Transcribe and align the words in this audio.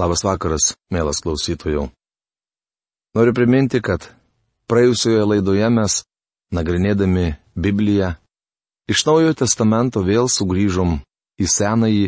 Labas 0.00 0.22
vakaras, 0.24 0.78
mielas 0.88 1.18
klausytojų. 1.20 1.90
Noriu 3.12 3.32
priminti, 3.36 3.82
kad 3.84 4.06
praėjusioje 4.70 5.26
laidoje 5.26 5.66
mes, 5.74 5.96
nagrinėdami 6.56 7.34
Bibliją, 7.52 8.14
iš 8.88 9.02
Naujojo 9.04 9.34
testamento 9.42 10.00
vėl 10.06 10.30
sugrįžom 10.32 10.94
į 11.36 11.48
Senąjį 11.52 12.06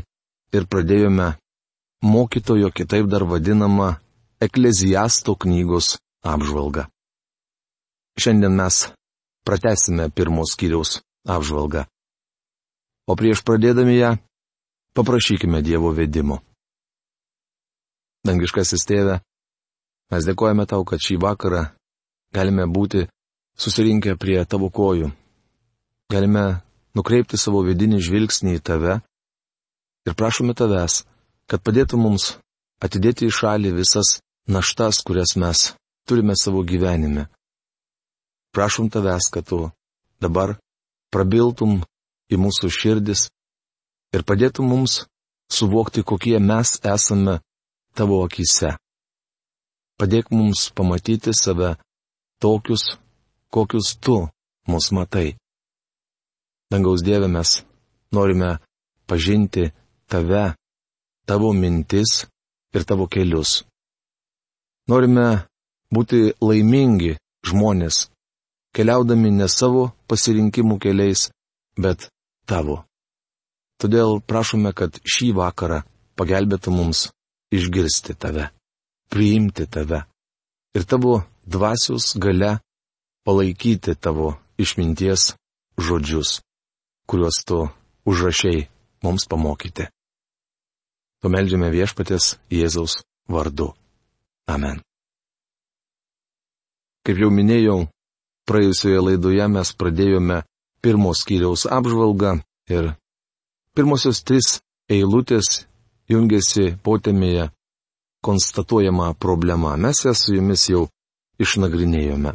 ir 0.57 0.69
pradėjome 0.73 1.35
mokytojo 2.07 2.71
kitaip 2.73 3.11
dar 3.13 3.27
vadinamą 3.29 3.97
Ekleziasto 4.43 5.35
knygos 5.37 5.99
apžvalgą. 6.25 6.87
Šiandien 8.19 8.57
mes 8.57 8.79
pratesime 9.45 10.09
pirmos 10.09 10.55
skyriaus 10.57 11.03
apžvalgą. 11.29 11.85
O 13.05 13.19
prieš 13.21 13.45
pradėdami 13.45 13.99
ją, 13.99 14.15
paprašykime 14.97 15.61
Dievo 15.61 15.93
vedimo. 15.93 16.41
Dangiškasis 18.23 18.85
tėve, 18.87 19.17
mes 20.15 20.27
dėkojame 20.29 20.67
tau, 20.71 20.85
kad 20.87 21.03
šį 21.03 21.17
vakarą 21.25 21.65
galime 22.35 22.69
būti 22.71 23.09
susirinkę 23.59 24.15
prie 24.15 24.39
tavo 24.47 24.71
kojų. 24.71 25.11
Galime 26.13 26.63
nukreipti 26.95 27.41
savo 27.41 27.65
vidinį 27.67 27.99
žvilgsnį 28.07 28.55
į 28.59 28.63
tave 28.63 29.01
ir 30.07 30.15
prašome 30.15 30.55
tavęs, 30.55 31.03
kad 31.51 31.65
padėtų 31.67 31.99
mums 31.99 32.37
atidėti 32.83 33.27
į 33.27 33.35
šalį 33.35 33.75
visas 33.81 34.21
naštas, 34.47 35.03
kurias 35.03 35.35
mes 35.37 35.73
turime 36.07 36.39
savo 36.39 36.63
gyvenime. 36.63 37.27
Prašom 38.55 38.91
tavęs, 38.93 39.31
kad 39.35 39.51
tu 39.51 39.65
dabar 40.23 40.59
prabiltum 41.11 41.81
į 42.31 42.39
mūsų 42.39 42.71
širdis 42.71 43.31
ir 44.15 44.23
padėtum 44.23 44.69
mums 44.71 45.03
suvokti, 45.53 46.05
kokie 46.07 46.39
mes 46.39 46.79
esame 46.87 47.41
tavo 47.97 48.23
akise. 48.27 48.77
Padėk 49.99 50.33
mums 50.35 50.71
pamatyti 50.77 51.33
save 51.37 51.77
tokius, 52.43 52.85
kokius 53.55 53.95
tu 54.03 54.17
mus 54.69 54.91
matai. 54.97 55.37
Dangaus 56.71 57.05
Dieve 57.05 57.29
mes 57.29 57.51
norime 58.13 58.59
pažinti 59.07 59.71
tave, 60.09 60.55
tavo 61.29 61.53
mintis 61.53 62.25
ir 62.75 62.83
tavo 62.89 63.07
kelius. 63.07 63.63
Norime 64.89 65.27
būti 65.95 66.33
laimingi 66.41 67.13
žmonės, 67.47 68.09
keliaudami 68.75 69.31
ne 69.37 69.49
savo 69.49 69.93
pasirinkimų 70.09 70.79
keliais, 70.83 71.29
bet 71.77 72.09
tavo. 72.49 72.83
Todėl 73.79 74.21
prašome, 74.25 74.73
kad 74.73 74.99
šį 75.05 75.33
vakarą 75.37 75.83
pagelbėtų 76.17 76.73
mums 76.75 77.11
išgirsti 77.53 78.17
tave, 78.19 78.49
priimti 79.13 79.67
tave 79.67 80.03
ir 80.75 80.85
tavo 80.89 81.23
dvasios 81.45 82.13
gale 82.17 82.59
palaikyti 83.25 83.95
tavo 83.95 84.35
išminties 84.59 85.35
žodžius, 85.79 86.41
kuriuos 87.07 87.45
tu 87.47 87.59
užrašiai 88.05 88.69
mums 89.03 89.27
pamokyti. 89.29 89.89
Pameldžiame 91.23 91.71
viešpatės 91.71 92.37
Jėzaus 92.51 93.03
vardu. 93.31 93.73
Amen. 94.51 94.83
Kaip 97.07 97.19
jau 97.19 97.31
minėjau, 97.35 97.87
praėjusioje 98.47 99.03
laidoje 99.07 99.47
mes 99.51 99.71
pradėjome 99.79 100.43
pirmos 100.83 101.23
skyriaus 101.23 101.67
apžvalgą 101.71 102.37
ir 102.71 102.93
pirmosios 103.75 104.23
tris 104.27 104.59
eilutės 104.91 105.63
jungiasi 106.11 106.77
potėmėje 106.85 107.51
konstatuojama 108.23 109.15
problema. 109.15 109.77
Mes 109.77 110.05
ją 110.05 110.15
su 110.15 110.37
jumis 110.37 110.69
jau 110.71 110.87
išnagrinėjome. 111.43 112.35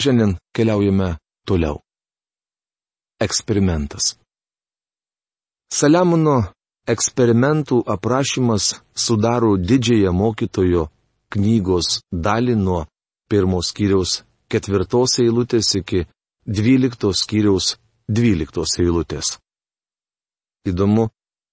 Šiandien 0.00 0.36
keliaujame 0.56 1.16
toliau. 1.46 1.80
Eksperimentas. 3.20 4.14
Saliamono 5.70 6.38
eksperimentų 6.88 7.82
aprašymas 7.94 8.72
sudaro 8.96 9.56
didžiąją 9.60 10.12
mokytojo 10.16 10.88
knygos 11.30 12.00
dalį 12.10 12.56
nuo 12.58 12.80
pirmos 13.30 13.70
skyriaus 13.70 14.22
ketvirtos 14.50 15.18
eilutės 15.22 15.74
iki 15.78 16.06
dvyliktos 16.46 17.22
skyriaus 17.24 17.76
dvyliktos 18.10 18.78
eilutės. 18.82 19.36
Įdomu, 20.66 21.08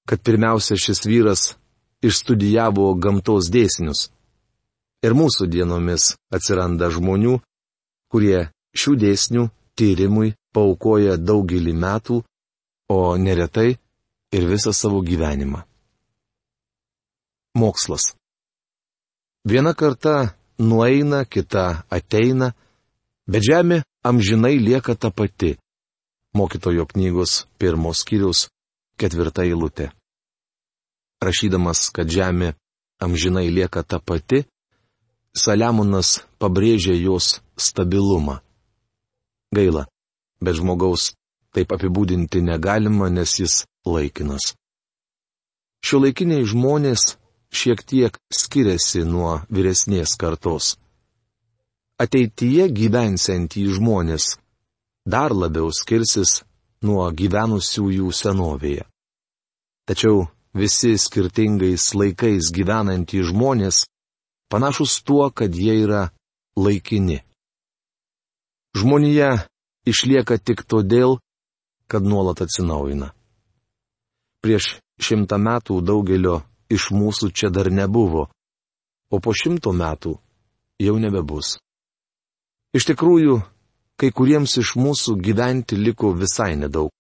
kad 0.08 0.22
pirmiausia 0.24 0.78
šis 0.80 1.04
vyras 1.06 1.42
išstudijavo 2.02 2.94
gamtos 3.04 3.50
dėsnius. 3.52 4.08
Ir 5.06 5.14
mūsų 5.14 5.50
dienomis 5.52 6.16
atsiranda 6.34 6.90
žmonių, 6.94 7.38
kurie 8.12 8.48
šių 8.78 8.96
dėsnių 9.04 9.44
tyrimui 9.78 10.34
paukoja 10.56 11.18
daugelį 11.20 11.74
metų, 11.76 12.22
o 12.90 13.00
neretai 13.20 13.76
ir 14.32 14.48
visą 14.48 14.74
savo 14.74 15.04
gyvenimą. 15.04 15.62
Mokslas. 17.58 18.14
Viena 19.48 19.74
karta 19.74 20.34
nueina, 20.58 21.26
kita 21.26 21.84
ateina, 21.90 22.54
bet 23.28 23.44
žemė 23.44 23.84
amžinai 24.08 24.58
lieka 24.60 24.96
ta 24.96 25.12
pati. 25.12 25.58
Mokytojo 26.38 26.86
knygos 26.86 27.46
pirmos 27.60 28.04
skyrius 28.04 28.48
ketvirta 28.98 29.46
eilutė 29.46 29.92
rašydamas, 31.24 31.90
kad 31.94 32.10
žemė 32.10 32.54
amžinai 33.02 33.50
lieka 33.50 33.84
ta 33.84 34.00
pati, 34.00 34.46
Saliamonas 35.38 36.24
pabrėžė 36.42 36.96
jos 36.98 37.42
stabilumą. 37.62 38.40
Gaila, 39.54 39.86
bet 40.42 40.58
žmogaus 40.58 41.12
taip 41.54 41.74
apibūdinti 41.76 42.42
negalima, 42.42 43.12
nes 43.14 43.36
jis 43.38 43.60
laikinas. 43.86 44.56
Šio 45.86 46.02
laikiniai 46.02 46.42
žmonės 46.42 47.20
šiek 47.54 47.84
tiek 47.86 48.18
skiriasi 48.34 49.06
nuo 49.06 49.38
vyresnės 49.54 50.18
kartos. 50.18 50.74
Ateityje 52.02 52.68
gyvensiantys 52.74 53.78
žmonės 53.78 54.26
dar 55.06 55.34
labiau 55.34 55.70
skirsis 55.74 56.42
nuo 56.86 57.08
gyvenusiųjų 57.12 58.12
senovėje. 58.14 58.86
Tačiau 59.88 60.28
visi 60.58 60.98
skirtingais 61.00 61.94
laikais 61.96 62.52
gyvenantys 62.54 63.30
žmonės 63.32 63.86
panašus 64.52 65.02
tuo, 65.04 65.30
kad 65.32 65.56
jie 65.56 65.78
yra 65.86 66.10
laikini. 66.58 67.22
Žmonija 68.78 69.48
išlieka 69.88 70.38
tik 70.38 70.66
todėl, 70.68 71.18
kad 71.88 72.04
nuolat 72.04 72.44
atsinaujina. 72.44 73.14
Prieš 74.44 74.78
šimtą 75.02 75.40
metų 75.42 75.80
daugelio 75.82 76.42
iš 76.70 76.92
mūsų 76.92 77.32
čia 77.32 77.50
dar 77.50 77.72
nebuvo, 77.72 78.28
o 79.10 79.20
po 79.24 79.32
šimto 79.34 79.72
metų 79.72 80.18
jau 80.84 80.96
nebebus. 81.00 81.58
Iš 82.76 82.92
tikrųjų, 82.92 83.40
kai 83.98 84.12
kuriems 84.14 84.58
iš 84.62 84.76
mūsų 84.78 85.18
gyventi 85.26 85.78
liko 85.78 86.14
visai 86.14 86.54
nedaug. 86.60 86.92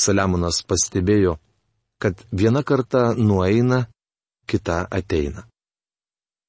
Saliamonas 0.00 0.62
pastebėjo, 0.66 1.36
kad 2.02 2.18
viena 2.32 2.64
karta 2.66 3.12
nueina, 3.14 3.84
kita 4.48 4.84
ateina. 4.90 5.44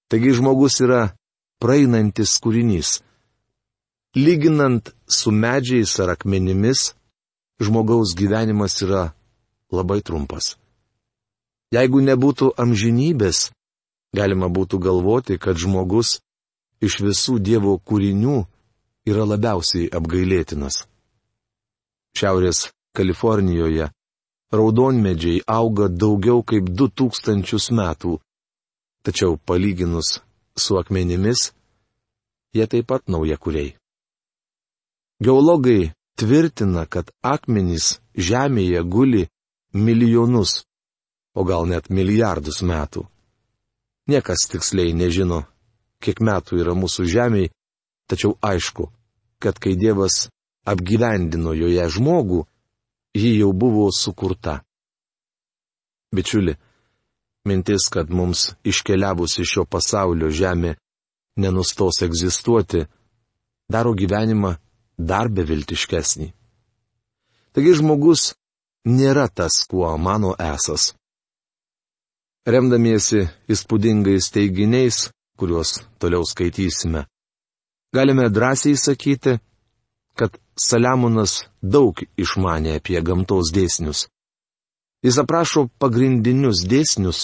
Taigi 0.09 0.33
žmogus 0.37 0.79
yra 0.85 1.01
praeinantis 1.61 2.37
kūrinys. 2.41 2.99
Lyginant 4.15 4.93
su 5.11 5.31
medžiais 5.31 5.91
ar 5.99 6.13
akmenimis, 6.15 6.93
žmogaus 7.59 8.15
gyvenimas 8.15 8.79
yra 8.85 9.11
labai 9.71 9.99
trumpas. 10.01 10.55
Jeigu 11.75 11.99
nebūtų 12.05 12.53
amžinybės, 12.61 13.49
galima 14.15 14.47
būtų 14.47 14.79
galvoti, 14.79 15.37
kad 15.37 15.59
žmogus 15.59 16.19
iš 16.79 17.01
visų 17.03 17.39
Dievo 17.43 17.75
kūrinių 17.79 18.45
yra 19.05 19.25
labiausiai 19.25 19.89
apgailėtinas. 19.93 20.85
Šiaurės 22.17 22.69
Kalifornijoje 22.95 23.89
raudonmedžiai 24.55 25.41
auga 25.47 25.89
daugiau 25.89 26.43
kaip 26.47 26.69
2000 26.79 27.75
metų, 27.75 28.13
tačiau 29.03 29.37
palyginus 29.37 30.19
su 30.57 30.77
akmenimis, 30.79 31.51
jie 32.55 32.65
taip 32.71 32.87
pat 32.87 33.09
nauja 33.11 33.37
kuriai. 33.37 33.75
Geologai 35.19 35.91
tvirtina, 36.19 36.85
kad 36.87 37.11
akmenys 37.21 37.99
Žemėje 38.15 38.81
guli 38.87 39.25
milijonus, 39.73 40.63
o 41.35 41.43
gal 41.43 41.67
net 41.67 41.89
milijardus 41.91 42.61
metų. 42.63 43.03
Niekas 44.07 44.47
tiksliai 44.47 44.93
nežino, 44.95 45.43
kiek 45.99 46.21
metų 46.23 46.61
yra 46.63 46.75
mūsų 46.79 47.07
Žemėje, 47.11 47.51
tačiau 48.09 48.35
aišku, 48.41 48.89
kad 49.39 49.59
kai 49.59 49.75
Dievas 49.75 50.27
apgyvendino 50.65 51.53
joje 51.53 51.87
žmogų, 51.97 52.45
ji 53.15 53.31
jau 53.39 53.51
buvo 53.53 53.89
sukurta. 53.93 54.61
Bičiuli, 56.15 56.55
Mintis, 57.45 57.89
kad 57.93 58.09
mums 58.09 58.55
iškeliavus 58.65 59.37
iš 59.39 59.51
šio 59.53 59.65
pasaulio 59.69 60.31
žemė 60.33 60.73
nenustos 61.37 62.01
egzistuoti, 62.01 62.85
daro 63.69 63.93
gyvenimą 63.93 64.55
dar 64.97 65.29
beviltiškesnį. 65.29 66.31
Taigi 67.53 67.73
žmogus 67.79 68.33
nėra 68.85 69.27
tas, 69.29 69.61
kuo 69.69 69.91
mano 69.97 70.33
esas. 70.41 70.93
Remdamiesi 72.45 73.25
įspūdingais 73.49 74.31
teiginiais, 74.33 75.09
kuriuos 75.37 75.79
toliau 76.01 76.25
skaitysime, 76.25 77.05
galime 77.95 78.29
drąsiai 78.35 78.77
sakyti, 78.85 79.33
kad 80.19 80.31
Saliamonas 80.67 81.33
daug 81.75 81.99
išmanė 82.23 82.77
apie 82.79 82.99
gamtos 83.07 83.51
dėsnius. 83.55 84.05
Jis 85.05 85.17
aprašo 85.23 85.67
pagrindinius 85.81 86.63
dėsnius, 86.71 87.19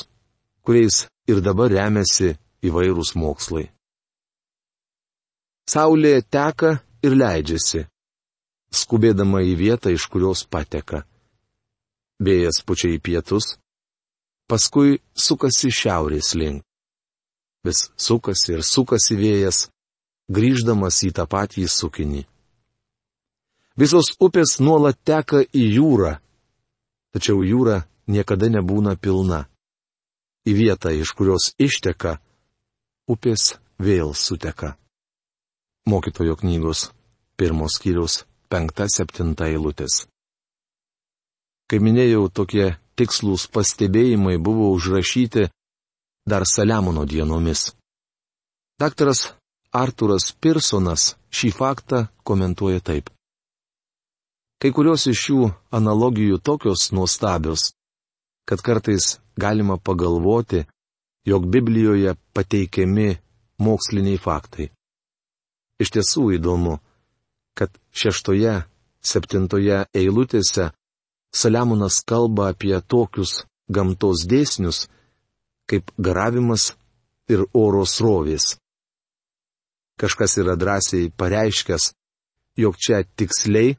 kuriais 0.66 1.06
ir 1.32 1.40
dabar 1.48 1.72
remiasi 1.72 2.36
įvairūs 2.68 3.16
mokslai. 3.22 3.70
Saulė 5.72 6.20
teka 6.36 6.76
ir 7.06 7.16
leidžiasi 7.16 7.86
skubėdama 8.72 9.42
į 9.44 9.56
vietą, 9.60 9.92
iš 9.92 10.08
kurios 10.12 10.46
pateka. 10.48 11.04
Vėjas 12.22 12.62
pučia 12.66 12.92
į 12.96 13.00
pietus, 13.04 13.56
paskui 14.48 15.00
sukasi 15.16 15.72
šiaurės 15.74 16.34
link. 16.38 16.64
Vis 17.66 17.90
sukasi 18.00 18.56
ir 18.56 18.64
sukasi 18.66 19.18
vėjas, 19.20 19.68
grįždamas 20.32 21.02
į 21.08 21.12
tą 21.18 21.28
patį 21.28 21.68
sukinį. 21.70 22.26
Visos 23.80 24.12
upės 24.20 24.60
nuolat 24.60 25.00
teka 25.08 25.42
į 25.44 25.64
jūrą, 25.78 26.18
tačiau 27.16 27.44
jūra 27.44 27.82
niekada 28.08 28.50
nebūna 28.52 28.98
pilna. 29.00 29.46
Į 30.48 30.54
vietą, 30.58 30.92
iš 30.92 31.14
kurios 31.14 31.52
išteka, 31.62 32.18
upės 33.08 33.56
vėl 33.80 34.16
suteka. 34.18 34.76
Mokytojo 35.86 36.36
knygos 36.42 36.90
pirmos 37.38 37.78
skyrius 37.78 38.24
penkta 38.50 38.88
septinta 38.90 39.48
eilutės. 39.50 40.06
Kaip 41.70 41.82
minėjau, 41.86 42.28
tokie 42.28 42.74
tikslus 43.00 43.48
pastebėjimai 43.48 44.36
buvo 44.38 44.72
užrašyti 44.76 45.48
dar 46.28 46.46
Saliamono 46.46 47.06
dienomis. 47.06 47.72
Daktaras 48.82 49.30
Arturas 49.72 50.34
Pirsonas 50.36 51.14
šį 51.32 51.50
faktą 51.56 52.02
komentuoja 52.28 52.82
taip. 52.84 53.08
Kai 54.60 54.72
kurios 54.76 55.06
iš 55.08 55.22
šių 55.26 55.46
analogijų 55.80 56.42
tokios 56.44 56.90
nuostabios, 56.92 57.72
kad 58.44 58.60
kartais 58.60 59.22
galima 59.40 59.78
pagalvoti, 59.80 60.66
jog 61.26 61.48
Biblijoje 61.48 62.18
pateikiami 62.36 63.16
moksliniai 63.64 64.20
faktai. 64.20 64.68
Iš 65.80 65.96
tiesų 65.96 66.28
įdomu, 66.36 66.78
kad 67.56 67.72
šeštoje, 67.96 68.56
septintoje 69.00 69.86
eilutėse 69.96 70.72
Saliamonas 71.32 72.02
kalba 72.04 72.50
apie 72.52 72.76
tokius 72.92 73.46
gamtos 73.72 74.26
dėsnius, 74.28 74.90
kaip 75.70 75.96
garavimas 75.96 76.74
ir 77.32 77.46
oro 77.56 77.86
srovės. 77.88 78.58
Kažkas 80.02 80.38
yra 80.42 80.56
drąsiai 80.58 81.12
pareiškęs, 81.14 81.92
jog 82.58 82.78
čia 82.78 83.04
tiksliai 83.18 83.76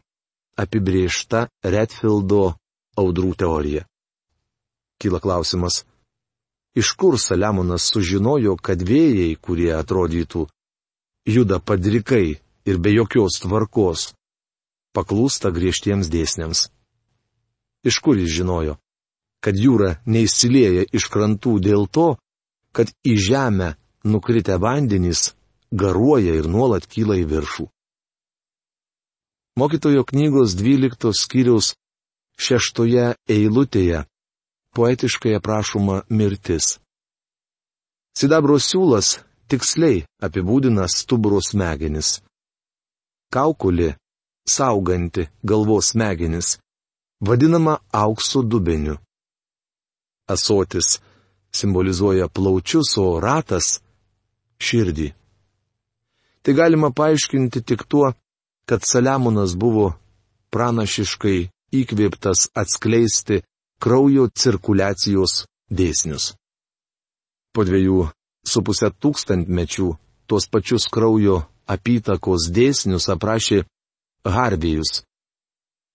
apibriešta 0.63 1.49
Redfieldo 1.65 2.55
audrų 3.03 3.33
teorija. 3.43 3.83
Kyla 5.03 5.19
klausimas, 5.19 5.83
iš 6.79 6.93
kur 6.95 7.19
Saliamonas 7.19 7.89
sužinojo, 7.91 8.55
kad 8.57 8.79
vėjai, 8.87 9.35
kurie 9.43 9.73
atrodytų 9.75 10.47
juda 11.27 11.59
padrikai 11.59 12.39
ir 12.71 12.79
be 12.79 12.95
jokios 12.95 13.41
tvarkos, 13.43 14.13
paklūsta 14.95 15.51
griežtiems 15.51 16.07
dėsniams. 16.13 16.69
Iš 17.83 17.99
kur 17.99 18.15
jis 18.21 18.31
žinojo, 18.31 18.79
kad 19.43 19.59
jūra 19.59 19.97
neįsilieja 20.07 20.87
iš 20.95 21.11
krantų 21.11 21.59
dėl 21.67 21.89
to, 21.91 22.15
kad 22.71 22.93
į 23.03 23.19
žemę 23.19 23.75
nukritę 24.07 24.55
vandenys 24.63 25.33
garuoja 25.73 26.35
ir 26.39 26.49
nuolat 26.49 26.87
kyla 26.87 27.19
į 27.23 27.27
viršų. 27.33 27.67
Mokytojo 29.61 30.05
knygos 30.09 30.57
12 30.57 31.13
skyriaus 31.17 31.75
šeštoje 32.41 33.13
eilutėje 33.29 34.05
poetiškai 34.77 35.37
aprašoma 35.37 36.03
mirtis. 36.09 36.79
Sidabro 38.17 38.57
siūlas 38.61 39.19
tiksliai 39.53 40.05
apibūdina 40.25 40.89
stuburo 40.89 41.41
smegenis 41.45 42.21
kaukulė, 43.33 43.95
sauganti 44.49 45.29
galvos 45.51 45.93
smegenis, 45.93 46.59
vadinama 47.27 47.79
aukso 48.05 48.43
dubeniu. 48.43 48.99
Asotis 50.29 50.99
simbolizuoja 51.53 52.29
plaučius, 52.29 52.97
o 52.99 53.21
ratas- 53.21 53.81
širdį. 54.67 55.09
Tai 56.43 56.55
galima 56.55 56.91
paaiškinti 56.91 57.63
tik 57.63 57.87
tuo, 57.89 58.13
kad 58.67 58.83
Saliamonas 58.83 59.55
buvo 59.57 59.93
pranašiškai 60.51 61.39
įkvėptas 61.81 62.51
atskleisti 62.59 63.43
kraujo 63.83 64.29
cirkuliacijos 64.29 65.45
dėsnius. 65.71 66.35
Po 67.55 67.65
dviejų 67.69 68.09
su 68.47 68.63
pusę 68.67 68.91
tūkstantmečių 68.91 69.89
tuos 70.27 70.49
pačius 70.53 70.89
kraujo 70.93 71.43
apytakos 71.67 72.51
dėsnius 72.51 73.09
aprašė 73.15 73.63
Harvijus. 74.27 75.03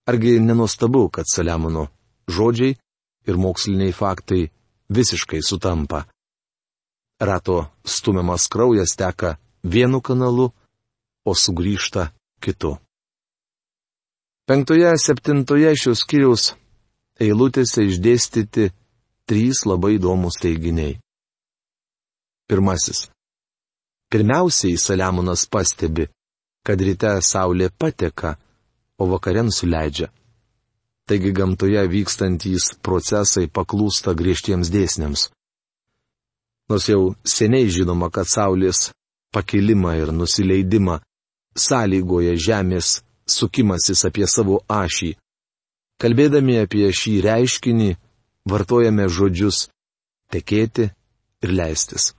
Argi 0.08 0.38
nenuostabu, 0.40 1.08
kad 1.12 1.28
Saliamono 1.28 1.88
žodžiai 2.28 2.76
ir 3.28 3.36
moksliniai 3.36 3.92
faktai 3.92 4.48
visiškai 4.88 5.42
sutampa. 5.44 6.06
Rato 7.20 7.66
stumiamas 7.84 8.48
kraujas 8.48 8.96
teka 8.96 9.36
vienu 9.62 10.00
kanalu, 10.00 10.50
o 11.24 11.34
sugrįžta 11.34 12.10
kitu. 12.40 12.76
Penktoje, 14.48 14.94
septintoje 14.96 15.74
šios 15.76 16.02
skiriaus 16.04 16.52
eilutėse 17.20 17.84
išdėstyti 17.84 18.70
trys 19.28 19.64
labai 19.68 19.98
įdomus 19.98 20.38
teiginiai. 20.40 20.96
Pirmasis. 22.48 23.08
Pirmiausiai 24.08 24.78
Saliamonas 24.80 25.44
pastebi, 25.52 26.06
kad 26.64 26.80
ryte 26.80 27.10
saulė 27.20 27.68
pateka, 27.68 28.38
o 28.96 29.06
vakare 29.10 29.42
nusileidžia. 29.44 30.08
Taigi 31.08 31.32
gamtoje 31.32 31.82
vykstantys 31.88 32.70
procesai 32.84 33.46
paklūsta 33.52 34.14
griežtiems 34.16 34.72
dėsniams. 34.72 35.28
Nors 36.68 36.88
jau 36.88 37.14
seniai 37.24 37.68
žinoma, 37.72 38.10
kad 38.12 38.28
saulės 38.28 38.90
pakilimą 39.34 39.94
ir 40.02 40.12
nusileidimą 40.12 40.98
sąlygoja 41.66 42.34
Žemės 42.46 42.88
sukimasis 43.28 44.04
apie 44.08 44.26
savo 44.26 44.60
ašį. 44.68 45.14
Kalbėdami 45.98 46.60
apie 46.62 46.86
šį 46.94 47.14
reiškinį, 47.26 47.90
vartojame 48.48 49.08
žodžius 49.10 49.66
tekėti 50.32 50.88
ir 51.42 51.54
leistis. 51.60 52.12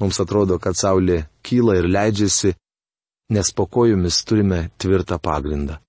Mums 0.00 0.20
atrodo, 0.20 0.58
kad 0.60 0.76
Saulė 0.76 1.24
kyla 1.42 1.78
ir 1.80 1.88
leidžiasi, 1.88 2.52
nes 3.32 3.50
po 3.56 3.66
kojomis 3.66 4.22
turime 4.28 4.68
tvirtą 4.78 5.18
pagrindą. 5.18 5.80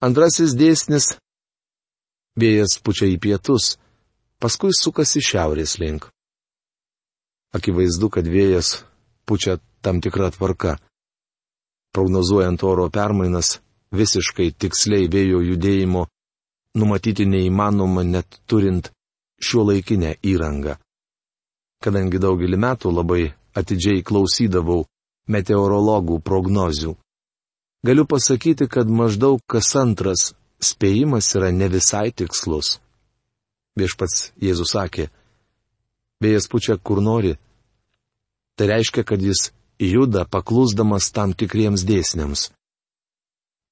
Antrasis 0.00 0.54
dėsnis- 0.56 1.16
vėjas 2.40 2.78
pučia 2.84 3.08
į 3.10 3.18
pietus, 3.20 3.76
paskui 4.40 4.70
sukasi 4.72 5.20
šiaurės 5.20 5.78
link. 5.80 6.06
Akivaizdu, 7.56 8.10
kad 8.14 8.26
vėjas 8.26 8.84
pučia 9.26 9.58
tam 9.82 10.00
tikrą 10.00 10.30
tvarką. 10.36 10.76
Prognozuojant 11.94 12.62
oro 12.62 12.86
permainas, 12.94 13.58
visiškai 13.90 14.52
tiksliai 14.54 15.08
vėjo 15.10 15.40
judėjimo 15.42 16.04
numatyti 16.78 17.26
neįmanoma 17.26 18.06
net 18.06 18.38
turint 18.46 18.92
šiuo 19.42 19.66
laikinę 19.72 20.14
įrangą 20.22 20.76
kadangi 21.84 22.20
daugelį 22.20 22.58
metų 22.60 22.92
labai 22.92 23.22
atidžiai 23.56 24.04
klausydavau 24.04 24.84
meteorologų 25.32 26.20
prognozių. 26.20 26.94
Galiu 27.86 28.04
pasakyti, 28.04 28.68
kad 28.68 28.88
maždaug 28.88 29.40
kas 29.48 29.72
antras 29.80 30.30
spėjimas 30.60 31.30
yra 31.38 31.48
ne 31.56 31.70
visai 31.72 32.10
tikslus. 32.12 32.76
Viešpats 33.80 34.32
Jėzus 34.44 34.74
sakė, 34.76 35.08
vėjas 36.22 36.48
pučia 36.48 36.76
kur 36.76 37.00
nori. 37.02 37.36
Tai 38.56 38.66
reiškia, 38.68 39.04
kad 39.04 39.22
jis 39.22 39.50
juda 39.80 40.26
paklusdamas 40.28 41.10
tam 41.16 41.32
tikriems 41.32 41.84
dėsniams. 41.88 42.50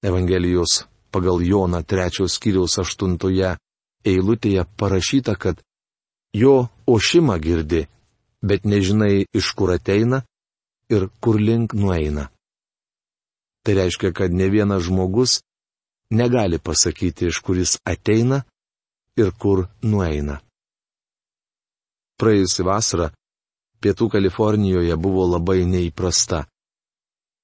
Evangelijos 0.02 0.84
pagal 1.10 1.42
Joną 1.42 1.82
trečios 1.84 2.38
skyriaus 2.38 2.78
aštuntoje 2.78 3.56
eilutėje 4.06 4.64
parašyta, 4.78 5.34
kad 5.34 5.60
jo 6.32 6.68
ošimą 6.86 7.38
girdi, 7.42 7.86
bet 8.42 8.64
nežinai 8.64 9.26
iš 9.34 9.52
kur 9.58 9.74
ateina 9.74 10.22
ir 10.88 11.08
kur 11.20 11.40
link 11.40 11.74
nueina. 11.74 12.28
Tai 13.64 13.74
reiškia, 13.74 14.12
kad 14.12 14.32
ne 14.32 14.48
vienas 14.48 14.86
žmogus 14.86 15.40
negali 16.10 16.58
pasakyti, 16.58 17.28
iš 17.28 17.40
kur 17.44 17.58
jis 17.58 17.76
ateina 17.84 18.44
ir 19.18 19.32
kur 19.36 19.66
nueina. 19.82 20.40
Praėjusi 22.18 22.66
vasara 22.66 23.10
Pietų 23.78 24.08
Kalifornijoje 24.10 24.96
buvo 24.98 25.26
labai 25.30 25.62
neįprasta. 25.64 26.44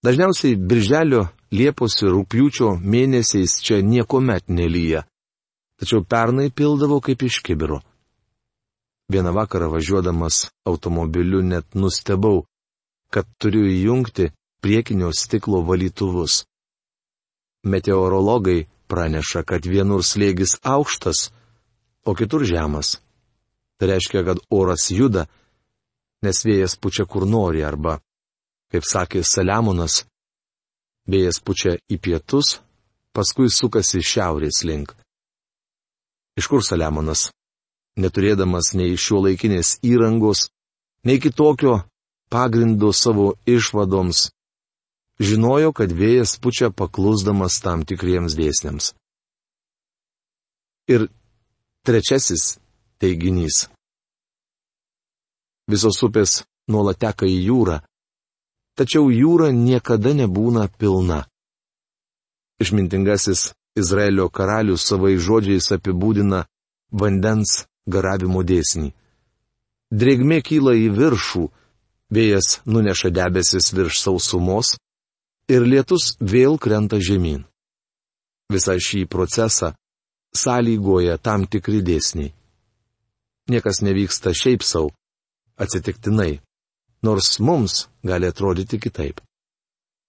Dažniausiai 0.04 0.56
birželio, 0.58 1.28
liepos 1.54 2.00
ir 2.02 2.10
rūpjūčio 2.12 2.74
mėnesiais 2.82 3.60
čia 3.62 3.78
niekuomet 3.80 4.50
nelyja. 4.50 5.04
Tačiau 5.78 6.02
pernai 6.02 6.50
pildavo 6.50 6.98
kaip 7.00 7.22
iš 7.22 7.38
kibiro. 7.46 7.80
Vieną 9.12 9.30
vakarą 9.36 9.70
važiuodamas 9.70 10.48
automobiliu 10.66 11.42
net 11.42 11.74
nustebau, 11.74 12.44
kad 13.10 13.28
turiu 13.38 13.68
įjungti 13.70 14.32
priekinio 14.64 15.12
stiklo 15.12 15.62
valytuvus. 15.62 16.44
Meteorologai 17.64 18.66
praneša, 18.88 19.44
kad 19.46 19.66
vienur 19.66 20.02
slėgis 20.02 20.58
aukštas, 20.64 21.30
o 22.04 22.14
kitur 22.18 22.44
žemas. 22.44 23.03
Tai 23.78 23.88
reiškia, 23.90 24.22
kad 24.24 24.42
oras 24.54 24.88
juda, 24.90 25.26
nes 26.22 26.44
vėjas 26.46 26.76
pučia 26.80 27.06
kur 27.10 27.26
nori 27.26 27.64
arba, 27.66 27.98
kaip 28.72 28.86
sakė 28.86 29.24
Saliamonas, 29.26 30.04
vėjas 31.10 31.40
pučia 31.44 31.74
į 31.90 31.98
pietus, 32.00 32.58
paskui 33.14 33.50
sukasi 33.50 34.02
šiaurės 34.02 34.62
link. 34.64 34.94
Iš 36.38 36.48
kur 36.50 36.62
Saliamonas 36.66 37.28
neturėdamas 38.00 38.72
nei 38.74 38.96
šio 38.98 39.20
laikinės 39.26 39.78
įrangos, 39.86 40.48
nei 41.06 41.20
kitokio 41.22 41.82
pagrindo 42.32 42.90
savo 42.92 43.34
išvadoms, 43.46 44.30
žinojo, 45.22 45.70
kad 45.76 45.92
vėjas 45.94 46.38
pučia 46.42 46.72
paklusdamas 46.74 47.60
tam 47.62 47.84
tikriems 47.86 48.34
dėsniams. 48.38 48.92
Ir 50.90 51.06
trečiasis 51.86 52.56
teiginys. 53.04 53.66
Visos 55.68 56.00
upės 56.04 56.42
nuolat 56.68 57.00
teka 57.04 57.28
į 57.28 57.36
jūrą, 57.48 57.78
tačiau 58.78 59.10
jūra 59.12 59.50
niekada 59.52 60.12
nebūna 60.16 60.66
pilna. 60.78 61.24
Išmintingasis 62.60 63.52
Izraelio 63.76 64.28
karalius 64.30 64.86
savai 64.88 65.16
žodžiais 65.18 65.72
apibūdina 65.76 66.44
vandens 66.92 67.64
garavimo 67.90 68.44
dėsnį. 68.46 68.92
Drėgmė 69.94 70.40
kyla 70.46 70.74
į 70.78 70.88
viršų, 70.94 71.44
vėjas 72.14 72.60
nuneša 72.66 73.10
debesis 73.14 73.72
virš 73.74 74.00
sausumos 74.04 74.76
ir 75.50 75.66
lietus 75.66 76.14
vėl 76.20 76.58
krenta 76.58 77.00
žemyn. 77.02 77.42
Visą 78.52 78.76
šį 78.78 79.04
procesą 79.10 79.74
sąlygoja 80.34 81.18
tam 81.18 81.46
tikri 81.50 81.82
dėsniai. 81.82 82.32
Niekas 83.50 83.82
nevyksta 83.84 84.32
šiaip 84.32 84.62
savo, 84.64 84.90
atsitiktinai, 85.60 86.40
nors 87.02 87.38
mums 87.40 87.86
gali 88.02 88.26
atrodyti 88.26 88.80
kitaip. 88.80 89.20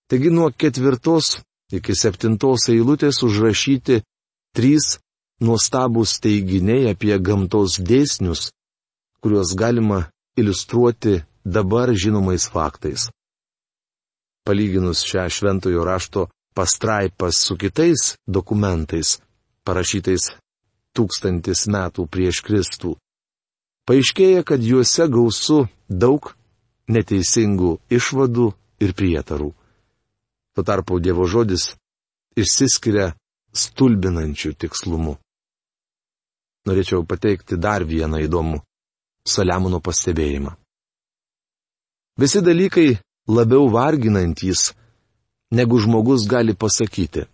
Taigi 0.07 0.29
nuo 0.29 0.51
ketvirtos 0.51 1.39
iki 1.73 1.95
septintos 1.97 2.69
eilutės 2.71 3.23
užrašyti 3.25 4.01
trys 4.55 4.97
nuostabūs 5.43 6.19
teiginiai 6.23 6.91
apie 6.93 7.17
gamtos 7.19 7.79
dėsnius, 7.81 8.51
kuriuos 9.19 9.55
galima 9.57 10.05
iliustruoti 10.39 11.19
dabar 11.43 11.91
žinomais 11.91 12.47
faktais. 12.53 13.09
Palyginus 14.45 15.01
šią 15.09 15.25
šventojo 15.33 15.83
rašto 15.83 16.27
pastraipas 16.55 17.35
su 17.47 17.57
kitais 17.57 18.13
dokumentais, 18.27 19.17
parašytais 19.65 20.31
tūkstantis 20.95 21.65
metų 21.67 22.05
prieš 22.07 22.43
Kristų, 22.45 22.93
paaiškėja, 23.89 24.45
kad 24.47 24.63
juose 24.63 25.07
gausu 25.11 25.65
daug 25.89 26.33
neteisingų 26.91 27.75
išvadų 27.89 28.47
ir 28.81 28.95
prietarų. 28.97 29.51
Tuo 30.55 30.63
tarpu 30.63 31.01
Dievo 31.03 31.27
žodis 31.27 31.73
išsiskiria 32.39 33.13
stulbinančių 33.55 34.55
tikslumu 34.59 35.17
norėčiau 36.65 37.05
pateikti 37.05 37.57
dar 37.61 37.85
vieną 37.85 38.21
įdomų 38.25 38.61
Saliamono 39.25 39.79
pastebėjimą. 39.81 40.53
Visi 42.21 42.41
dalykai 42.45 42.99
labiau 43.27 43.69
varginantys, 43.73 44.73
negu 45.51 45.79
žmogus 45.81 46.27
gali 46.29 46.53
pasakyti. 46.53 47.25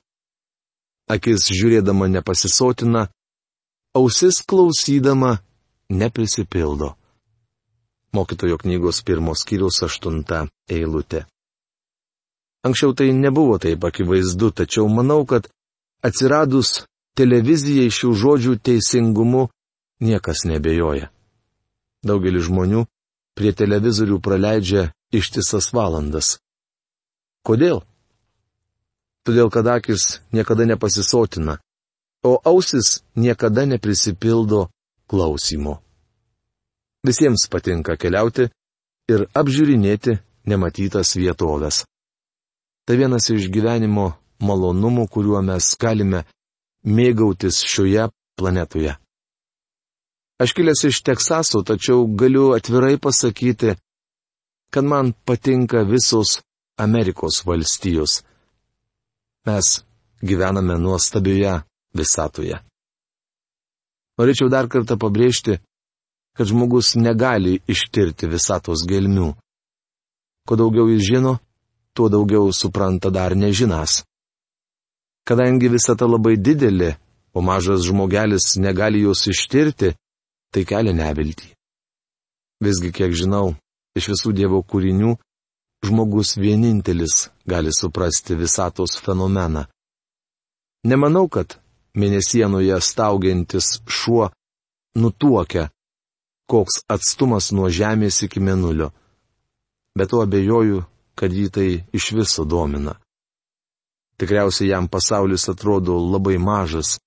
Akis 1.11 1.49
žiūrėdama 1.51 2.07
nepasisotina, 2.07 3.09
ausis 3.95 4.39
klausydama 4.47 5.39
neprisipildo. 5.91 6.95
Mokytojo 8.15 8.57
knygos 8.57 9.03
pirmos 9.07 9.43
skyrius 9.43 9.83
aštunta 9.87 10.45
eilutė. 10.67 11.25
Anksčiau 12.67 12.93
tai 12.93 13.11
nebuvo 13.15 13.57
taip 13.57 13.83
akivaizdu, 13.83 14.51
tačiau 14.51 14.87
manau, 14.87 15.25
kad 15.25 15.47
atsiradus 16.05 16.83
televizijai 17.17 17.89
šių 17.89 18.11
žodžių 18.23 18.57
teisingumu 18.65 19.47
niekas 20.01 20.45
nebejoja. 20.49 21.09
Daugelis 22.05 22.47
žmonių 22.49 22.85
prie 23.37 23.53
televizorių 23.53 24.19
praleidžia 24.21 24.91
ištisas 25.13 25.71
valandas. 25.73 26.37
Kodėl? 27.45 27.81
Todėl, 29.25 29.49
kad 29.53 29.67
akis 29.69 30.21
niekada 30.33 30.65
nepasisotina, 30.65 31.59
o 32.25 32.37
ausis 32.45 33.01
niekada 33.15 33.65
neprisipildo 33.65 34.69
klausimo. 35.11 35.73
Visiems 37.07 37.47
patinka 37.51 37.97
keliauti 37.99 38.47
ir 39.11 39.25
apžiūrinėti 39.35 40.15
nematytas 40.47 41.15
vietovės. 41.19 41.83
Tai 42.85 42.95
vienas 42.97 43.27
iš 43.33 43.49
gyvenimo 43.53 44.07
malonumų, 44.47 45.07
kuriuo 45.13 45.41
mes 45.45 45.73
galime 45.81 46.23
mėgautis 46.85 47.59
šioje 47.73 48.07
planetoje. 48.39 48.95
Aš 50.41 50.55
kilęs 50.57 50.85
iš 50.89 51.03
Teksaso, 51.05 51.61
tačiau 51.61 52.07
galiu 52.17 52.53
atvirai 52.55 52.95
pasakyti, 52.97 53.75
kad 54.73 54.87
man 54.87 55.13
patinka 55.27 55.83
visos 55.85 56.39
Amerikos 56.77 57.43
valstijos. 57.45 58.23
Mes 59.45 59.67
gyvename 60.23 60.79
nuostabioje 60.81 61.59
visatoje. 61.93 62.57
Norėčiau 64.21 64.51
dar 64.53 64.67
kartą 64.69 64.99
pabrėžti, 65.01 65.57
kad 66.37 66.45
žmogus 66.45 66.93
negali 66.93 67.57
ištirti 67.65 68.29
visatos 68.29 68.83
gelmių. 68.85 69.31
Kuo 70.45 70.57
daugiau 70.59 70.91
jis 70.91 71.07
žino, 71.07 71.39
tuo 71.97 72.09
daugiau 72.13 72.51
supranta 72.53 73.09
dar 73.09 73.33
nežinas. 73.33 74.03
Kadangi 75.25 75.71
visata 75.73 76.05
labai 76.05 76.35
didelė, 76.37 76.95
o 77.33 77.41
mažas 77.41 77.81
žmogelis 77.87 78.57
negali 78.61 79.01
jos 79.01 79.25
ištirti, 79.31 79.95
tai 80.53 80.63
kelia 80.69 80.93
neviltį. 80.93 81.49
Visgi, 82.61 82.91
kiek 82.93 83.13
žinau, 83.17 83.55
iš 83.97 84.11
visų 84.13 84.33
Dievo 84.37 84.61
kūrinių, 84.61 85.15
žmogus 85.87 86.35
vienintelis 86.37 87.31
gali 87.49 87.73
suprasti 87.73 88.37
visatos 88.37 88.99
fenomeną. 89.01 89.65
Nemanau, 90.85 91.25
kad 91.29 91.57
mėnesienoje 91.97 92.77
staugiantis 92.81 93.81
šuo 93.87 94.29
nutuokia, 94.95 95.69
koks 96.51 96.81
atstumas 96.91 97.51
nuo 97.55 97.69
Žemės 97.71 98.23
iki 98.27 98.39
Menulio. 98.39 98.91
Bet 99.95 100.11
to 100.11 100.21
abejoju, 100.23 100.83
kad 101.15 101.31
jį 101.31 101.47
tai 101.51 101.69
iš 101.95 102.11
viso 102.15 102.45
domina. 102.47 102.95
Tikriausiai 104.19 104.69
jam 104.71 104.87
pasaulis 104.87 105.47
atrodo 105.49 105.97
labai 105.99 106.37
mažas, 106.37 106.99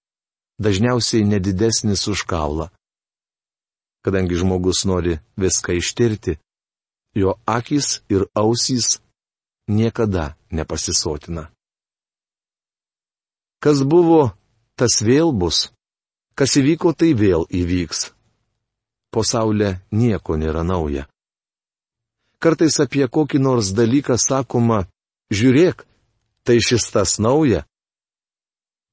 dažniausiai 0.59 1.25
nedidesnis 1.25 2.09
už 2.09 2.25
kaulą. 2.29 2.69
Kadangi 4.05 4.37
žmogus 4.37 4.85
nori 4.85 5.19
viską 5.41 5.79
ištirti, 5.81 6.37
jo 7.17 7.37
akis 7.47 8.03
ir 8.13 8.27
ausys 8.35 8.99
niekada 9.69 10.35
nepasisotina. 10.51 11.49
Kas 13.65 13.81
buvo, 13.83 14.35
tas 14.79 15.01
vėl 15.03 15.33
bus, 15.33 15.71
kas 16.39 16.57
įvyko, 16.59 16.95
tai 16.99 17.15
vėl 17.15 17.47
įvyks. 17.51 18.11
Po 19.15 19.23
saulė 19.23 19.79
nieko 19.95 20.37
nėra 20.37 20.65
nauja. 20.67 21.07
Kartais 22.43 22.77
apie 22.83 23.07
kokį 23.09 23.39
nors 23.41 23.71
dalyką 23.73 24.19
sakoma, 24.19 24.85
žiūrėk, 25.33 25.87
tai 26.45 26.59
šis 26.61 26.91
tas 26.93 27.17
nauja. 27.23 27.65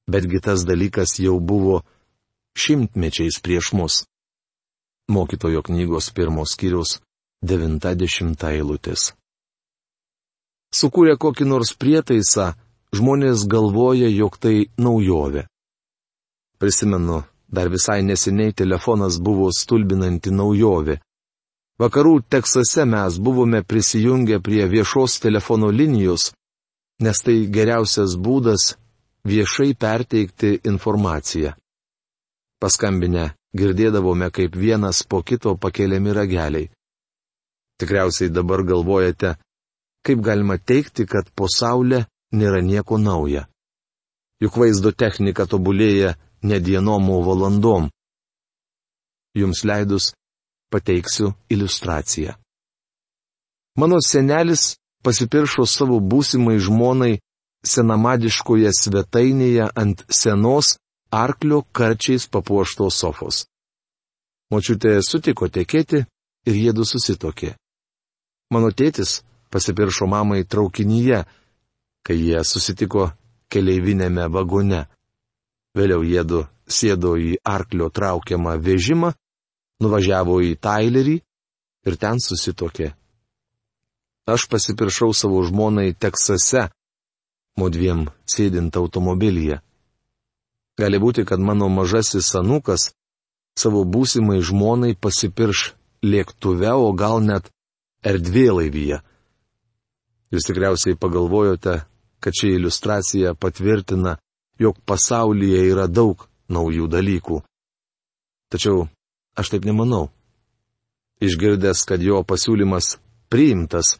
Betgi 0.08 0.40
tas 0.40 0.64
dalykas 0.64 1.18
jau 1.20 1.36
buvo 1.40 1.82
šimtmečiais 2.58 3.42
prieš 3.42 3.72
mus. 3.76 3.98
Mokytojo 5.10 5.62
knygos 5.66 6.10
pirmos 6.14 6.54
skyrius 6.54 7.00
90 7.44 8.46
eilutės. 8.54 9.12
Sukūrę 10.72 11.18
kokį 11.20 11.44
nors 11.50 11.74
prietaisą, 11.76 12.54
žmonės 12.96 13.44
galvoja, 13.44 14.08
jog 14.08 14.38
tai 14.40 14.70
naujovė. 14.80 15.50
Prisimenu, 16.62 17.24
dar 17.50 17.66
visai 17.68 18.02
neseniai 18.06 18.52
telefonas 18.54 19.16
buvo 19.18 19.48
stulbinanti 19.50 20.30
naujovė. 20.30 20.94
Vakarų 21.82 22.12
Teksase 22.30 22.84
mes 22.86 23.16
buvome 23.18 23.64
prisijungę 23.66 24.38
prie 24.46 24.68
viešos 24.70 25.18
telefono 25.24 25.72
linijos, 25.74 26.28
nes 27.02 27.24
tai 27.26 27.36
geriausias 27.56 28.14
būdas 28.14 28.76
viešai 29.26 29.74
perteikti 29.74 30.54
informaciją. 30.70 31.56
Paskambinę 32.62 33.32
girdėdavome, 33.58 34.30
kaip 34.30 34.54
vienas 34.54 35.02
po 35.02 35.24
kito 35.26 35.58
pakeliami 35.58 36.14
rageliai. 36.14 36.70
Tikriausiai 37.82 38.30
dabar 38.30 38.62
galvojate, 38.62 39.34
kaip 40.06 40.22
galima 40.22 40.62
teikti, 40.62 41.10
kad 41.10 41.34
po 41.34 41.50
Saulė 41.50 42.04
nėra 42.30 42.62
nieko 42.62 43.02
nauja. 43.02 43.48
Juk 44.38 44.62
vaizdo 44.62 44.94
technika 44.94 45.50
tobulėja 45.50 46.14
ne 46.42 46.60
dienom, 46.60 47.10
o 47.10 47.22
valandom. 47.26 47.88
Jums 49.34 49.64
leidus 49.64 50.12
pateiksiu 50.72 51.32
iliustraciją. 51.48 52.32
Mano 53.76 53.98
senelis 54.04 54.76
pasipiršo 55.04 55.66
savo 55.66 55.98
būsimai 56.00 56.58
žmonai 56.60 57.14
senamadiškoje 57.64 58.70
svetainėje 58.80 59.70
ant 59.82 60.04
senos 60.10 60.76
arklio 61.12 61.62
karčiais 61.72 62.26
papuoštos 62.28 62.98
sofos. 63.02 63.44
Močiutė 64.52 64.98
sutiko 65.00 65.48
tekėti 65.48 66.02
ir 66.48 66.54
jėdu 66.64 66.84
susitokė. 66.84 67.54
Mano 68.52 68.68
tėtis 68.68 69.22
pasipiršo 69.52 70.08
mamai 70.08 70.44
traukinyje, 70.44 71.22
kai 72.04 72.16
jie 72.18 72.42
susitiko 72.44 73.12
keleivinėme 73.52 74.26
vagone. 74.32 74.86
Vėliau 75.76 76.02
jėdu 76.04 76.44
sėdo 76.68 77.14
į 77.16 77.36
arklio 77.48 77.88
traukiamą 77.88 78.58
vežimą, 78.60 79.12
nuvažiavo 79.82 80.40
į 80.44 80.56
Tailerį 80.60 81.16
ir 81.88 81.96
ten 81.98 82.20
susitokė. 82.20 82.92
Aš 84.28 84.46
pasipiršau 84.52 85.10
savo 85.16 85.40
žmonai 85.42 85.94
Teksase, 85.98 86.68
modviem 87.58 88.06
sėdint 88.28 88.76
automobilyje. 88.78 89.58
Gali 90.78 90.98
būti, 91.02 91.24
kad 91.28 91.40
mano 91.40 91.68
mažasis 91.68 92.30
anukas 92.38 92.92
savo 93.58 93.82
būsimai 93.84 94.40
žmonai 94.40 94.94
pasipirš 94.94 95.72
lėktuve, 96.02 96.70
o 96.72 96.92
gal 96.92 97.20
net 97.20 97.50
erdvėlaivyje. 98.06 99.02
Jūs 100.32 100.46
tikriausiai 100.48 100.96
pagalvojote, 100.96 101.82
kad 102.22 102.32
ši 102.38 102.54
iliustracija 102.56 103.34
patvirtina, 103.34 104.16
jog 104.60 104.78
pasaulyje 104.86 105.62
yra 105.70 105.86
daug 105.88 106.26
naujų 106.52 106.88
dalykų. 106.92 107.40
Tačiau 108.52 108.86
aš 109.38 109.52
taip 109.54 109.64
nemanau. 109.64 110.10
Išgirdęs, 111.22 111.84
kad 111.88 112.02
jo 112.02 112.20
pasiūlymas 112.26 112.96
priimtas, 113.32 113.96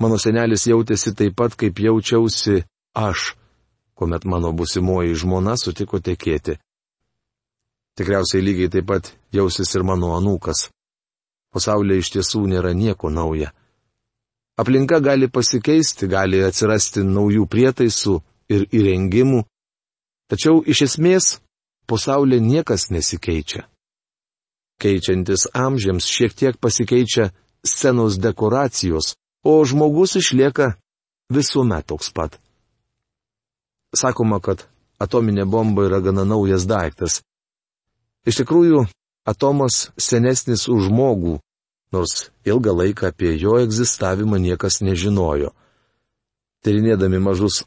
mano 0.00 0.18
senelis 0.18 0.68
jautėsi 0.70 1.14
taip 1.18 1.36
pat, 1.36 1.56
kaip 1.58 1.80
jaučiausi 1.82 2.62
aš, 2.94 3.32
kuomet 3.98 4.24
mano 4.24 4.52
busimoji 4.56 5.18
žmona 5.18 5.58
sutiko 5.60 6.00
tekėti. 6.00 6.56
Tikriausiai 7.98 8.44
lygiai 8.46 8.70
taip 8.72 8.86
pat 8.88 9.12
jausis 9.34 9.74
ir 9.74 9.84
mano 9.84 10.14
anūkas 10.16 10.70
pasaulyje 11.52 12.02
iš 12.02 12.10
tiesų 12.16 12.46
nėra 12.50 12.72
nieko 12.76 13.12
nauja. 13.12 13.52
Aplinka 14.60 15.00
gali 15.04 15.28
pasikeisti, 15.32 16.08
gali 16.08 16.42
atsirasti 16.44 17.04
naujų 17.04 17.46
prietaisų 17.52 18.18
ir 18.52 18.66
įrengimų, 18.72 19.44
tačiau 20.30 20.62
iš 20.66 20.84
esmės 20.88 21.38
pasaulyje 21.86 22.40
niekas 22.40 22.90
nesikeičia. 22.94 23.66
Keičiantis 24.82 25.46
amžiams 25.54 26.06
šiek 26.08 26.34
tiek 26.34 26.58
pasikeičia 26.58 27.30
scenos 27.62 28.18
dekoracijos, 28.18 29.14
o 29.44 29.62
žmogus 29.64 30.16
išlieka 30.18 30.74
visuomet 31.30 31.86
toks 31.86 32.10
pat. 32.14 32.38
Sakoma, 33.94 34.40
kad 34.40 34.66
atominė 35.02 35.44
bomba 35.44 35.86
yra 35.86 36.00
gana 36.00 36.24
naujas 36.24 36.66
daiktas. 36.66 37.20
Iš 38.26 38.42
tikrųjų, 38.42 38.86
atomas 39.26 39.90
senesnis 39.98 40.68
už 40.70 40.88
žmogų, 40.88 41.38
nors 41.92 42.30
ilgą 42.46 42.74
laiką 42.80 43.10
apie 43.10 43.34
jo 43.38 43.58
egzistavimą 43.60 44.38
niekas 44.40 44.80
nežinojo. 44.80 45.52
Tyrinėdami 46.62 47.18
mažus 47.18 47.64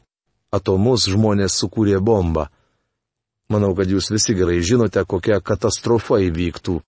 atomus 0.56 1.06
žmonės 1.12 1.58
sukūrė 1.60 2.00
bombą. 2.00 2.48
Manau, 3.52 3.74
kad 3.78 3.90
jūs 3.90 4.10
visi 4.10 4.34
gerai 4.34 4.58
žinote, 4.64 5.04
kokia 5.06 5.38
katastrofa 5.40 6.18
įvyktų, 6.26 6.80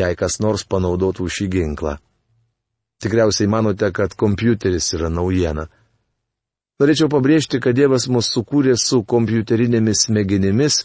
jei 0.00 0.16
kas 0.16 0.38
nors 0.40 0.64
panaudotų 0.64 1.28
šį 1.28 1.48
ginklą. 1.52 1.98
Tikriausiai 3.02 3.50
manote, 3.50 3.90
kad 3.92 4.14
kompiuteris 4.16 4.92
yra 4.96 5.10
naujiena. 5.12 5.66
Norėčiau 6.80 7.10
pabrėžti, 7.12 7.60
kad 7.60 7.76
Dievas 7.76 8.08
mus 8.08 8.30
sukūrė 8.32 8.76
su 8.80 9.02
kompiuterinėmis 9.04 10.06
smegenimis 10.06 10.84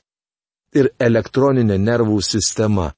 ir 0.76 0.92
elektroninė 1.00 1.78
nervų 1.80 2.20
sistema. 2.26 2.92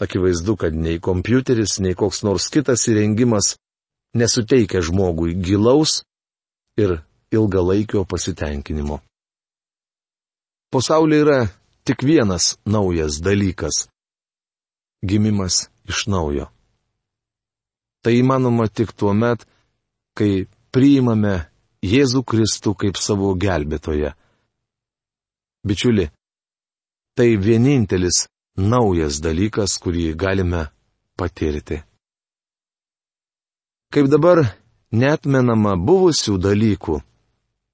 Akivaizdu, 0.00 0.56
kad 0.56 0.74
nei 0.74 0.96
kompiuteris, 1.02 1.76
nei 1.84 1.98
koks 1.98 2.22
nors 2.24 2.48
kitas 2.48 2.86
įrengimas 2.88 3.58
nesuteikia 4.16 4.80
žmogui 4.86 5.34
gilaus 5.36 6.00
ir 6.80 7.02
ilgalaikio 7.32 8.04
pasitenkinimo. 8.04 9.00
Pasaulyje 10.70 11.20
yra 11.24 11.38
tik 11.84 12.02
vienas 12.02 12.58
naujas 12.64 13.20
dalykas- 13.22 13.88
gimimas 15.08 15.70
iš 15.88 16.06
naujo. 16.06 16.46
Tai 18.02 18.12
įmanoma 18.22 18.68
tik 18.68 18.92
tuo 18.92 19.12
met, 19.14 19.46
kai 20.16 20.46
priimame 20.72 21.50
Jėzų 21.82 22.22
Kristų 22.28 22.74
kaip 22.76 22.96
savo 22.96 23.34
gelbėtoją. 23.34 24.12
Bičiuli, 25.66 26.10
tai 27.16 27.36
vienintelis 27.36 28.26
naujas 28.56 29.20
dalykas, 29.20 29.78
kurį 29.82 30.14
galime 30.16 30.68
patirti. 31.16 31.82
Kaip 33.92 34.06
dabar 34.12 34.44
netmenama 34.92 35.74
buvusių 35.76 36.36
dalykų, 36.38 37.00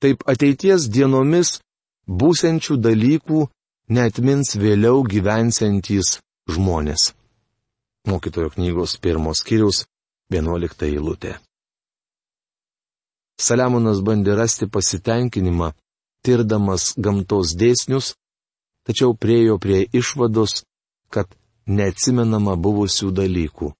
taip 0.06 0.22
ateities 0.30 0.86
dienomis 0.86 1.56
būsiančių 2.06 2.76
dalykų 2.78 3.40
netmins 3.90 4.54
vėliau 4.54 5.02
gyvensantys 5.02 6.20
žmonės. 6.46 7.10
Mokytojo 8.06 8.52
knygos 8.54 8.94
pirmos 9.02 9.42
skyrius, 9.42 9.82
vienuolikta 10.30 10.86
eilutė. 10.86 11.32
Saliamonas 13.42 13.98
bandė 14.06 14.36
rasti 14.38 14.68
pasitenkinimą, 14.70 15.72
tirdamas 16.22 16.92
gamtos 16.96 17.56
dėsnius, 17.58 18.14
tačiau 18.86 19.16
priejo 19.18 19.58
prie 19.58 19.82
išvados, 19.90 20.62
kad 21.10 21.26
neatsimenama 21.66 22.54
buvusių 22.54 23.10
dalykų. 23.10 23.72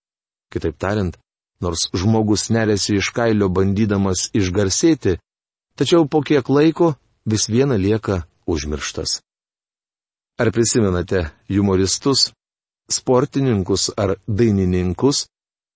Kitaip 0.50 0.76
tariant, 0.82 1.14
nors 1.62 1.86
žmogus 1.94 2.50
neresi 2.50 2.98
iš 2.98 3.12
kailio 3.14 3.48
bandydamas 3.48 4.26
išgarsėti, 4.34 5.16
tačiau 5.76 6.08
po 6.08 6.22
kiek 6.26 6.48
laiko 6.48 6.94
vis 7.24 7.48
viena 7.48 7.76
lieka 7.76 8.24
užmirštas. 8.46 9.20
Ar 10.40 10.52
prisimenate 10.52 11.30
humoristus, 11.48 12.32
sportininkus 12.90 13.90
ar 13.96 14.16
dainininkus, 14.26 15.26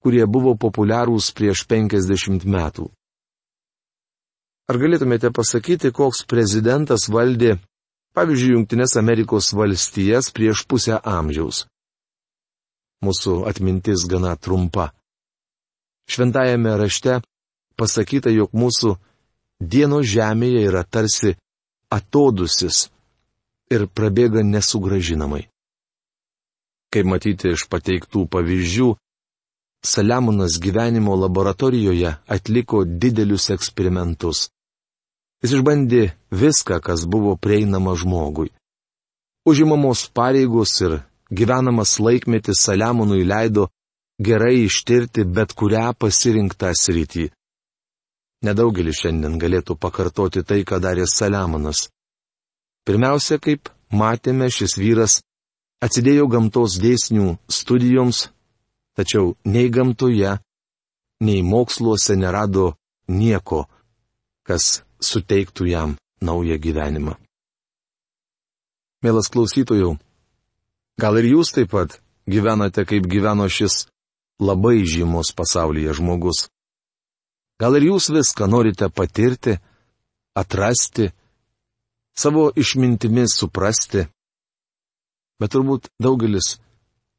kurie 0.03 0.27
buvo 0.27 0.57
populiarūs 0.57 1.33
prieš 1.37 1.65
50 1.69 2.45
metų? 2.45 2.91
Ar 4.71 4.79
galėtumėte 4.79 5.33
pasakyti, 5.35 5.91
koks 5.91 6.23
prezidentas 6.29 7.09
valdė 7.11 7.57
pavyzdžiui, 8.15 8.55
Junktinės 8.57 8.97
Amerikos 8.99 9.53
valstijas 9.55 10.31
prieš 10.35 10.65
pusę 10.67 10.99
amžiaus. 10.99 11.67
Mūsų 13.05 13.45
atmintis 13.49 14.05
gana 14.11 14.35
trumpa. 14.37 14.91
Šventajame 16.11 16.75
rašte 16.77 17.21
pasakyta, 17.79 18.33
jog 18.35 18.53
mūsų 18.53 18.97
dienos 19.61 20.07
žemėje 20.09 20.64
yra 20.68 20.83
tarsi 20.85 21.37
atodusis 21.92 22.88
ir 23.70 23.87
prabėga 23.87 24.42
nesugražinamai. 24.42 25.46
Kaip 26.90 27.07
matyti 27.07 27.55
iš 27.55 27.68
pateiktų 27.70 28.27
pavyzdžių, 28.33 28.90
Saliamonas 29.81 30.59
gyvenimo 30.61 31.14
laboratorijoje 31.16 32.11
atliko 32.29 32.83
didelius 32.85 33.49
eksperimentus. 33.55 34.51
Jis 35.40 35.55
išbandė 35.57 36.03
viską, 36.29 36.81
kas 36.85 37.07
buvo 37.09 37.37
prieinama 37.37 37.94
žmogui. 37.96 38.51
užimamos 39.46 40.11
pareigos 40.12 40.73
ir 40.85 40.92
gyvenamas 41.33 41.99
laikmetis 41.99 42.61
Saliamonui 42.66 43.25
leido 43.25 43.68
gerai 44.20 44.64
ištirti 44.68 45.25
bet 45.25 45.55
kurią 45.59 45.94
pasirinktą 45.96 46.75
sritį. 46.77 47.31
Nedaugelis 48.46 49.03
šiandien 49.03 49.37
galėtų 49.40 49.76
pakartoti 49.76 50.42
tai, 50.48 50.62
ką 50.64 50.81
darė 50.81 51.05
Saliamonas. 51.05 51.88
Pirmiausia, 52.88 53.37
kaip 53.37 53.68
matėme, 53.92 54.48
šis 54.48 54.79
vyras 54.81 55.20
atsidėjo 55.85 56.29
gamtos 56.33 56.79
dėsnių 56.81 57.35
studijoms, 57.53 58.29
tačiau 58.96 59.35
nei 59.44 59.68
gamtoje, 59.68 60.38
nei 61.20 61.42
moksluose 61.44 62.16
nerado 62.16 62.74
nieko, 63.09 63.66
kas 64.48 64.83
suteiktų 65.00 65.68
jam 65.68 65.96
naują 66.24 66.57
gyvenimą. 66.61 67.16
Mielas 69.05 69.31
klausytojų, 69.33 69.94
gal 71.00 71.20
ir 71.20 71.31
jūs 71.35 71.53
taip 71.57 71.70
pat 71.72 72.00
gyvenate, 72.29 72.85
kaip 72.85 73.09
gyveno 73.09 73.48
šis 73.48 73.87
labai 74.40 74.81
žymus 74.85 75.33
pasaulyje 75.37 75.94
žmogus. 75.96 76.48
Gal 77.61 77.77
ir 77.77 77.90
jūs 77.90 78.09
viską 78.14 78.46
norite 78.49 78.88
patirti, 78.88 79.59
atrasti, 80.40 81.11
savo 82.16 82.49
išmintimis 82.57 83.37
suprasti. 83.37 84.07
Bet 85.40 85.53
turbūt 85.53 85.90
daugelis 86.01 86.55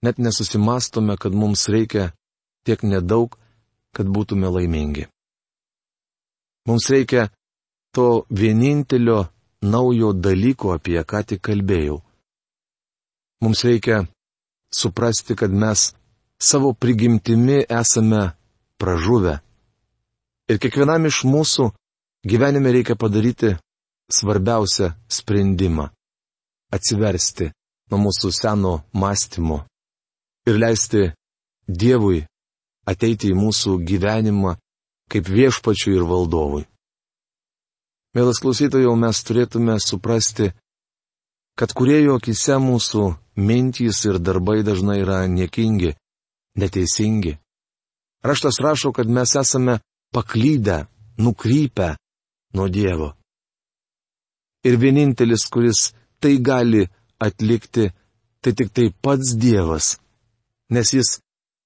net 0.01 0.17
nesusimastome, 0.17 1.17
kad 1.21 1.33
mums 1.33 1.67
reikia 1.69 2.11
tiek 2.65 2.81
nedaug, 2.83 3.37
kad 3.93 4.09
būtume 4.09 4.49
laimingi. 4.49 5.05
Mums 6.69 6.89
reikia 6.93 7.29
to 7.93 8.25
vienintelio 8.29 9.27
naujo 9.61 10.13
dalyko, 10.13 10.73
apie 10.77 11.01
ką 11.05 11.21
tik 11.27 11.41
kalbėjau. 11.45 11.99
Mums 13.41 13.63
reikia 13.65 14.05
suprasti, 14.73 15.35
kad 15.37 15.53
mes 15.53 15.91
savo 16.41 16.73
prigimtimi 16.73 17.61
esame 17.69 18.31
pražuvę 18.81 19.39
Ir 20.51 20.59
kiekvienam 20.59 21.05
iš 21.07 21.21
mūsų 21.23 21.69
gyvenime 22.27 22.73
reikia 22.75 22.97
padaryti 22.99 23.53
svarbiausią 24.11 24.91
sprendimą- 25.07 25.87
atsiversti 26.75 27.51
nuo 27.91 27.99
mūsų 28.05 28.31
seno 28.35 28.73
mąstymo 28.93 29.63
ir 30.47 30.59
leisti 30.59 31.11
Dievui 31.67 32.25
ateiti 32.91 33.29
į 33.31 33.37
mūsų 33.37 33.77
gyvenimą 33.87 34.57
kaip 35.11 35.29
viešpačiui 35.29 35.95
ir 35.95 36.03
valdovui. 36.09 36.65
Mielas 38.15 38.41
klausytojau, 38.43 38.95
mes 38.99 39.23
turėtume 39.23 39.77
suprasti, 39.79 40.49
kad 41.55 41.71
kurėjo 41.71 42.17
akise 42.19 42.57
mūsų 42.59 43.05
mintys 43.39 44.03
ir 44.09 44.19
darbai 44.19 44.63
dažnai 44.67 44.97
yra 45.03 45.21
niekingi, 45.31 45.93
neteisingi. 46.59 47.37
Raštas 48.23 48.59
rašo, 48.59 48.91
kad 48.91 49.07
mes 49.07 49.35
esame 49.35 49.79
paklydę, 50.11 50.85
nukrypę 51.17 51.95
nuo 52.53 52.67
Dievo. 52.69 53.09
Ir 54.63 54.77
vienintelis, 54.77 55.47
kuris 55.53 55.79
tai 56.19 56.37
gali 56.39 56.83
atlikti, 57.19 57.89
tai 58.41 58.53
tik 58.57 58.69
tai 58.75 58.87
pats 59.03 59.35
Dievas, 59.41 59.97
nes 60.69 60.87
Jis 60.93 61.09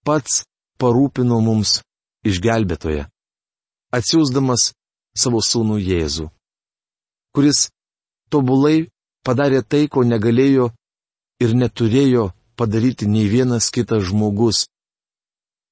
pats 0.05 0.43
parūpino 0.79 1.41
mums 1.43 1.81
išgelbėtoje, 2.29 3.03
atsiūsdamas 3.97 4.71
savo 5.17 5.41
sūnų 5.43 5.79
Jėzų, 5.89 6.29
kuris 7.35 7.69
tobulai 8.31 8.87
padarė 9.25 9.61
tai, 9.63 9.87
ko 9.91 10.03
negalėjo 10.07 10.71
ir 11.43 11.55
neturėjo 11.61 12.31
padaryti 12.55 13.07
nei 13.11 13.27
vienas 13.27 13.71
kitas 13.75 14.07
žmogus. 14.07 14.67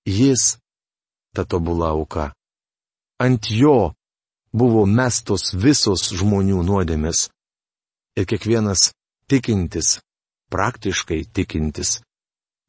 Jis 0.04 0.58
ta 1.36 1.46
tobula 1.48 1.94
auka 1.96 2.34
ant 3.24 3.50
jo 3.62 3.94
buvo 4.54 4.84
mestos 5.00 5.54
visos 5.64 6.12
žmonių 6.20 6.60
nuodėmės. 6.68 7.30
Ir 8.20 8.28
kiekvienas 8.30 8.92
tikintis, 9.32 9.98
praktiškai 10.54 11.24
tikintis, 11.34 12.02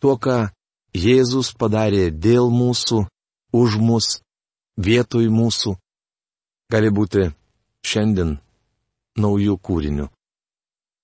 tuo, 0.00 0.16
ką 0.16 0.48
Jėzus 0.94 1.50
padarė 1.58 2.12
dėl 2.14 2.52
mūsų, 2.54 3.02
už 3.50 3.78
mus, 3.82 4.06
vietoj 4.78 5.26
mūsų, 5.26 5.74
gali 6.70 6.90
būti 6.94 7.32
šiandien 7.82 8.36
naujų 9.18 9.58
kūrinių. 9.58 10.06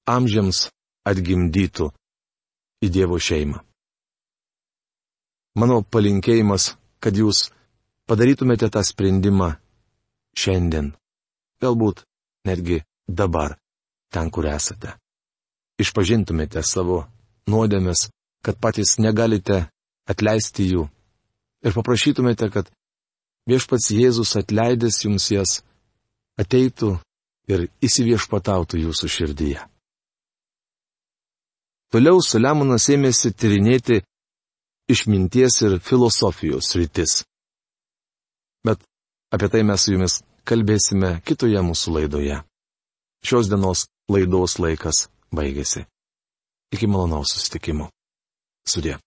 Amžiams 0.06 0.68
atgimdytų 1.10 1.90
į 2.86 2.90
Dievo 2.94 3.18
šeimą. 3.18 3.58
Mano 5.58 5.82
palinkėjimas, 5.82 6.76
kad 7.02 7.18
jūs 7.18 7.50
padarytumėte 8.10 8.66
tą 8.74 8.82
sprendimą 8.82 9.52
šiandien, 10.34 10.90
galbūt 11.62 12.02
netgi 12.48 12.80
dabar, 13.06 13.54
ten, 14.10 14.30
kur 14.34 14.48
esate. 14.50 14.96
Išpažintumėte 15.80 16.62
savo 16.66 17.04
nuodėmės, 17.50 18.08
kad 18.42 18.58
patys 18.58 18.98
negalite 18.98 19.62
atleisti 20.10 20.66
jų 20.72 20.88
ir 21.62 21.76
paprašytumėte, 21.76 22.50
kad 22.50 22.70
viešpats 23.48 23.90
Jėzus 23.94 24.34
atleidęs 24.40 25.04
jums 25.04 25.30
jas 25.30 25.60
ateitų 26.40 26.96
ir 27.50 27.68
įsiviešpatautų 27.84 28.84
jūsų 28.86 29.10
širdyje. 29.16 29.62
Toliau 31.90 32.20
Saliamonas 32.22 32.86
ėmėsi 32.92 33.32
tyrinėti 33.34 34.02
išminties 34.90 35.56
ir 35.66 35.80
filosofijos 35.82 36.74
rytis. 36.78 37.22
Bet 38.66 38.82
apie 39.34 39.48
tai 39.52 39.62
mes 39.66 39.82
su 39.82 39.94
jumis 39.94 40.20
kalbėsime 40.48 41.20
kitoje 41.26 41.60
mūsų 41.64 41.94
laidoje. 41.96 42.40
Šios 43.24 43.50
dienos 43.52 43.86
laidos 44.12 44.58
laikas 44.62 45.06
baigėsi. 45.34 45.84
Iki 46.74 46.88
malonaus 46.88 47.34
susitikimo. 47.34 47.90
Sudė. 48.66 48.98